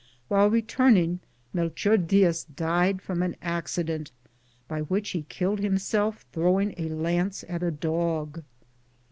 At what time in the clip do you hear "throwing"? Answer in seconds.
6.33-6.73